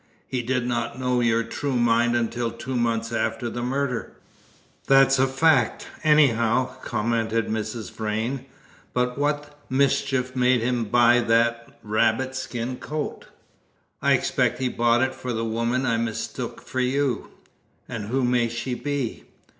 [0.27, 4.13] He did not know your true mind until two months after the murder."
[4.87, 7.91] "That's a fact, anyhow," commented Mrs.
[7.93, 8.47] Vrain.
[8.95, 13.27] "But what the mischief made him buy that rabbit skin cloak?"
[14.01, 17.27] "I expect he bought it for the woman I mistook for you."
[17.87, 19.25] "And who may she be?"